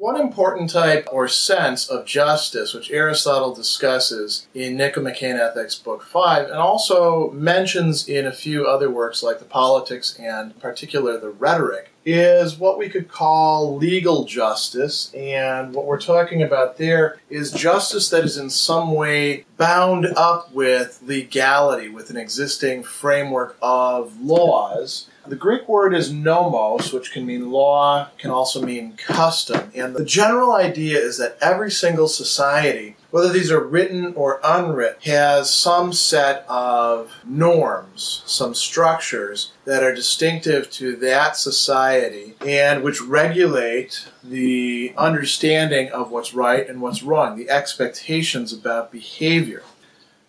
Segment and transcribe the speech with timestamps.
[0.00, 6.46] One important type or sense of justice, which Aristotle discusses in Nicomachean Ethics, Book 5,
[6.46, 11.28] and also mentions in a few other works like the Politics and, in particular, the
[11.28, 15.12] Rhetoric, is what we could call legal justice.
[15.14, 20.52] And what we're talking about there is justice that is in some way bound up
[20.52, 27.26] with legality, with an existing framework of laws the Greek word is nomos, which can
[27.26, 29.70] mean law, can also mean custom.
[29.74, 35.00] And the general idea is that every single society, whether these are written or unwritten,
[35.02, 43.00] has some set of norms, some structures that are distinctive to that society and which
[43.00, 49.62] regulate the understanding of what's right and what's wrong, the expectations about behavior.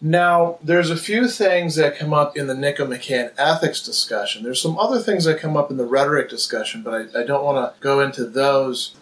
[0.00, 4.42] Now, there's a few things that come up in the Nicomachean ethics discussion.
[4.42, 7.42] There's some other things that come up in the rhetoric discussion, but I, I don't
[7.42, 8.94] want to go into those.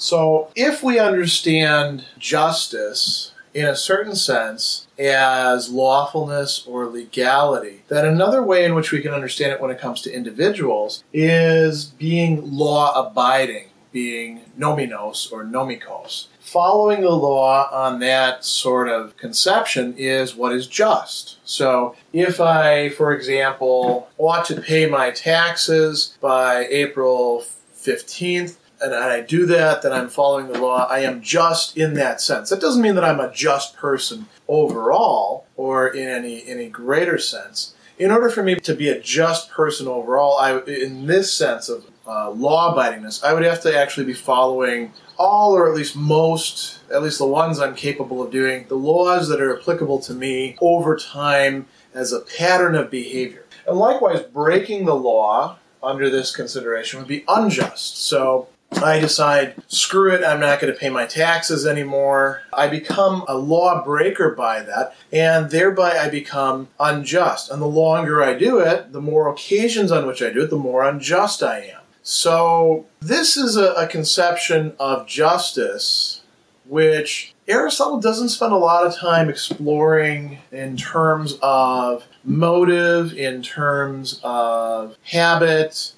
[0.00, 8.42] So, if we understand justice in a certain sense as lawfulness or legality, then another
[8.42, 13.08] way in which we can understand it when it comes to individuals is being law
[13.08, 20.52] abiding, being nomimos or nomikos following the law on that sort of conception is what
[20.52, 21.38] is just.
[21.44, 27.44] So, if I, for example, ought to pay my taxes by April
[27.76, 28.56] 15th,
[28.92, 30.86] and I do that, then I'm following the law.
[30.88, 32.50] I am just in that sense.
[32.50, 37.74] That doesn't mean that I'm a just person overall or in any any greater sense.
[37.98, 41.84] In order for me to be a just person overall, I in this sense of
[42.06, 46.80] uh, law abidingness, I would have to actually be following all or at least most,
[46.92, 50.56] at least the ones I'm capable of doing, the laws that are applicable to me
[50.60, 53.44] over time as a pattern of behavior.
[53.66, 58.02] And likewise, breaking the law under this consideration would be unjust.
[58.02, 58.48] So
[58.78, 62.42] I decide, screw it, I'm not going to pay my taxes anymore.
[62.52, 67.50] I become a lawbreaker by that, and thereby I become unjust.
[67.50, 70.56] And the longer I do it, the more occasions on which I do it, the
[70.56, 71.80] more unjust I am.
[72.02, 76.20] So, this is a, a, conception of justice
[76.66, 84.20] which Aristotle doesn't spend a lot of time exploring in terms of motive, in terms
[84.22, 85.93] of habit.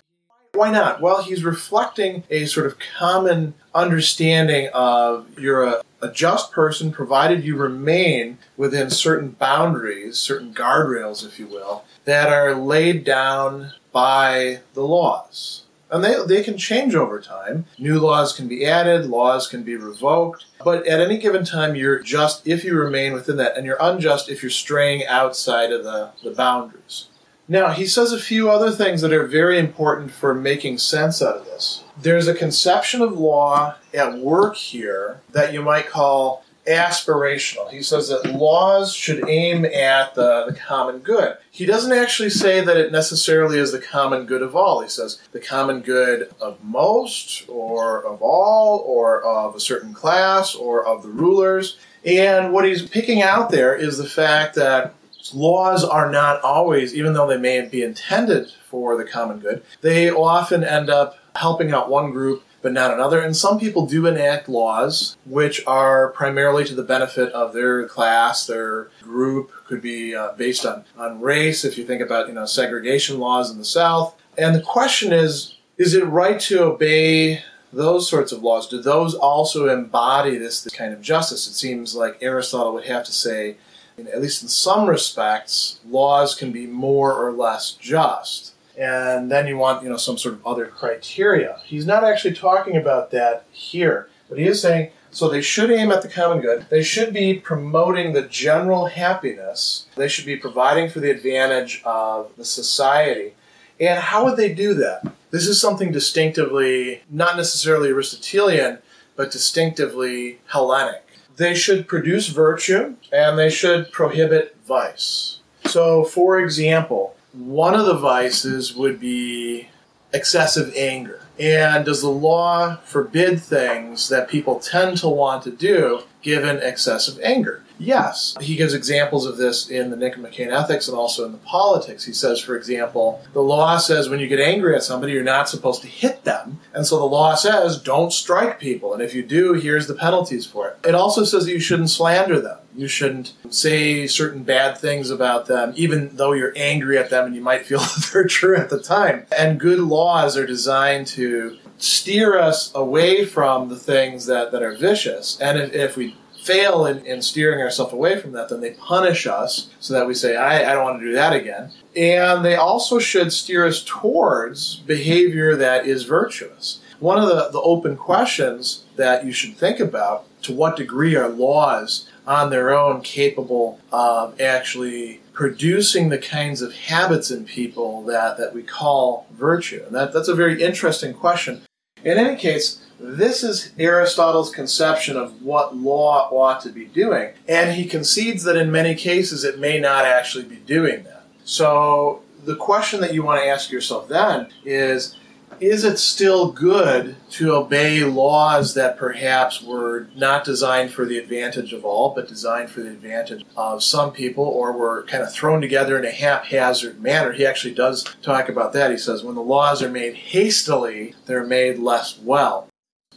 [0.56, 1.00] Why not?
[1.00, 7.44] Well, he's reflecting a sort of common understanding of you're a, a just person provided
[7.44, 14.60] you remain within certain boundaries, certain guardrails, if you will, that are laid down by
[14.74, 17.64] the laws and they, they can change over time.
[17.78, 22.00] New laws can be added, laws can be revoked, but at any given time, you're
[22.00, 26.10] just if you remain within that, and you're unjust if you're straying outside of the,
[26.24, 27.06] the boundaries.
[27.48, 31.36] Now, he says a few other things that are very important for making sense out
[31.36, 31.84] of this.
[32.00, 37.70] There's a conception of law at work here that you might call aspirational.
[37.70, 41.36] He says that laws should aim at the, the common good.
[41.50, 44.80] He doesn't actually say that it necessarily is the common good of all.
[44.80, 50.54] He says the common good of most, or of all, or of a certain class,
[50.54, 51.78] or of the rulers.
[52.04, 54.94] And what he's picking out there is the fact that
[55.34, 60.10] laws are not always, even though they may be intended for the common good, they
[60.10, 63.20] often end up helping out one group but not another.
[63.20, 68.44] And some people do enact laws which are primarily to the benefit of their class,
[68.44, 72.44] their group, could be uh, based on, on race, if you think about you know
[72.44, 74.16] segregation laws in the South.
[74.36, 77.40] And the question is, is it right to obey
[77.72, 78.68] those sorts of laws?
[78.68, 81.46] Do those also embody this, this kind of justice?
[81.46, 83.58] It seems like Aristotle would have to say,
[83.98, 89.56] at least in some respects, laws can be more or less just and then you
[89.56, 91.58] want you know some sort of other criteria.
[91.64, 95.92] He's not actually talking about that here, but he is saying so they should aim
[95.92, 96.66] at the common good.
[96.68, 99.86] They should be promoting the general happiness.
[99.96, 103.32] They should be providing for the advantage of the society.
[103.80, 105.10] And how would they do that?
[105.30, 108.78] This is something distinctively not necessarily Aristotelian,
[109.16, 111.05] but distinctively Hellenic.
[111.36, 115.40] They should produce virtue and they should prohibit vice.
[115.66, 119.68] So, for example, one of the vices would be
[120.12, 121.20] excessive anger.
[121.38, 127.20] And does the law forbid things that people tend to want to do given excessive
[127.22, 127.62] anger?
[127.78, 128.36] Yes.
[128.40, 132.04] He gives examples of this in the Nicomachean Ethics and also in the Politics.
[132.04, 135.48] He says, for example, the law says when you get angry at somebody, you're not
[135.48, 136.60] supposed to hit them.
[136.74, 138.92] And so the law says don't strike people.
[138.92, 140.78] And if you do, here's the penalties for it.
[140.88, 142.58] It also says that you shouldn't slander them.
[142.74, 147.34] You shouldn't say certain bad things about them, even though you're angry at them and
[147.34, 149.26] you might feel that they're true at the time.
[149.36, 154.74] And good laws are designed to steer us away from the things that, that are
[154.74, 155.38] vicious.
[155.40, 159.26] And if, if we fail in, in steering ourselves away from that, then they punish
[159.26, 161.72] us so that we say, I, I don't want to do that again.
[161.96, 166.80] And they also should steer us towards behavior that is virtuous.
[167.00, 171.28] One of the, the open questions that you should think about to what degree are
[171.28, 178.38] laws on their own capable of actually producing the kinds of habits in people that,
[178.38, 179.82] that we call virtue?
[179.84, 181.62] And that, that's a very interesting question.
[182.04, 187.72] In any case, this is Aristotle's conception of what law ought to be doing, and
[187.72, 191.24] he concedes that in many cases it may not actually be doing that.
[191.44, 195.16] So the question that you want to ask yourself then is
[195.60, 201.72] is it still good to obey laws that perhaps were not designed for the advantage
[201.72, 205.60] of all, but designed for the advantage of some people, or were kind of thrown
[205.60, 207.32] together in a haphazard manner?
[207.32, 208.90] He actually does talk about that.
[208.90, 212.65] He says, when the laws are made hastily, they're made less well.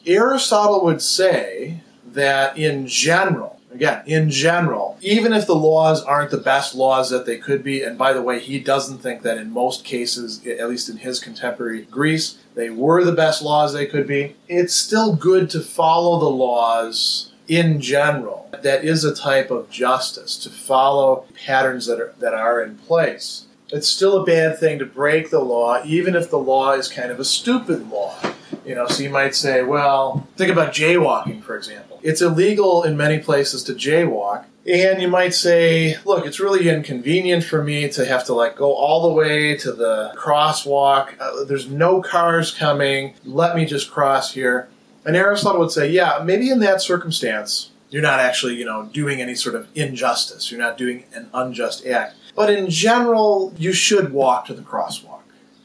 [0.05, 6.37] Aristotle would say that in general, again, in general, even if the laws aren't the
[6.37, 9.51] best laws that they could be, and by the way, he doesn't think that in
[9.51, 14.07] most cases, at least in his contemporary Greece, they were the best laws they could
[14.07, 18.49] be, it's still good to follow the laws in general.
[18.61, 23.45] That is a type of justice, to follow patterns that are, that are in place.
[23.71, 27.11] It's still a bad thing to break the law, even if the law is kind
[27.11, 28.15] of a stupid law.
[28.69, 31.99] You know, so you might say, well, think about jaywalking, for example.
[32.03, 34.45] It's illegal in many places to jaywalk.
[34.71, 38.71] And you might say, look, it's really inconvenient for me to have to like go
[38.75, 41.19] all the way to the crosswalk.
[41.19, 43.15] Uh, there's no cars coming.
[43.25, 44.69] Let me just cross here.
[45.03, 49.19] And Aristotle would say, yeah, maybe in that circumstance, you're not actually, you know, doing
[49.19, 50.51] any sort of injustice.
[50.51, 52.17] You're not doing an unjust act.
[52.35, 55.18] But in general, you should walk to the crosswalk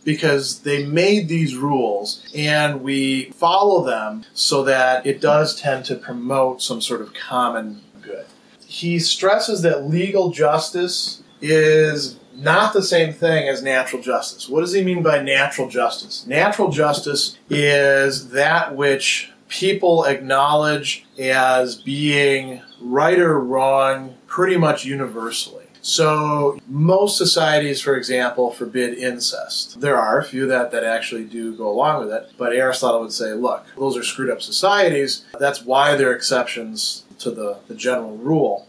[0.05, 5.97] because they made these rules and we follow them so that it does tend to
[5.97, 8.27] promote some sort of common good.
[8.67, 14.49] He stresses that legal justice is not the same thing as natural justice.
[14.49, 16.27] What does he mean by natural justice?
[16.27, 25.64] Natural justice is that which people acknowledge as being right or wrong pretty much universally.
[25.85, 29.83] So most societies, for example, forbid incest.
[29.83, 33.13] There are a few that, that actually do go along with it, but Aristotle would
[33.13, 35.27] say, look, those are screwed up societies.
[35.39, 38.67] That's why they're exceptions to the, the general rule.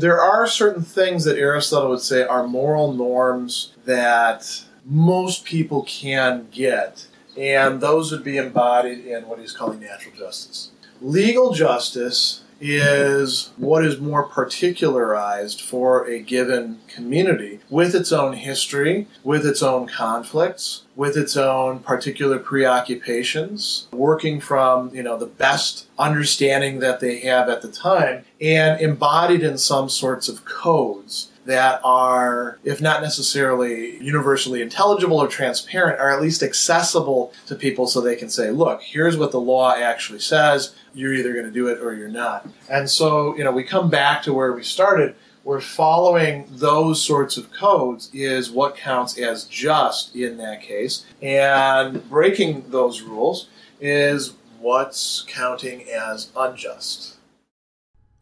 [0.00, 6.48] There are certain things that Aristotle would say are moral norms that most people can
[6.50, 7.06] get,
[7.36, 10.70] and those would be embodied in what he's calling natural justice.
[11.02, 19.06] Legal justice is what is more particularized for a given community with its own history,
[19.22, 25.86] with its own conflicts, with its own particular preoccupations, working from, you know, the best
[25.98, 31.80] understanding that they have at the time and embodied in some sorts of codes that
[31.84, 38.00] are, if not necessarily universally intelligible or transparent, are at least accessible to people so
[38.00, 40.74] they can say, look, here's what the law actually says.
[40.92, 42.48] You're either going to do it or you're not.
[42.68, 45.14] And so, you know, we come back to where we started.
[45.44, 51.06] We're following those sorts of codes is what counts as just in that case.
[51.22, 53.48] And breaking those rules
[53.80, 57.15] is what's counting as unjust.